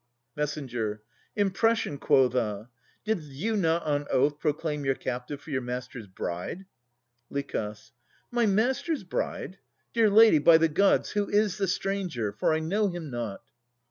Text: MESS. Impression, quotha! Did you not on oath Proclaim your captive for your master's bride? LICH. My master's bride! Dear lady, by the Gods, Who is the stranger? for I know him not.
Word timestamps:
MESS. 0.35 0.57
Impression, 1.35 1.99
quotha! 1.99 2.69
Did 3.05 3.21
you 3.21 3.55
not 3.55 3.83
on 3.83 4.07
oath 4.09 4.39
Proclaim 4.39 4.83
your 4.83 4.95
captive 4.95 5.39
for 5.41 5.51
your 5.51 5.61
master's 5.61 6.07
bride? 6.07 6.65
LICH. 7.29 7.55
My 8.31 8.47
master's 8.47 9.03
bride! 9.03 9.59
Dear 9.93 10.09
lady, 10.09 10.39
by 10.39 10.57
the 10.57 10.69
Gods, 10.69 11.11
Who 11.11 11.29
is 11.29 11.59
the 11.59 11.67
stranger? 11.67 12.31
for 12.31 12.51
I 12.51 12.57
know 12.57 12.87
him 12.87 13.11
not. 13.11 13.43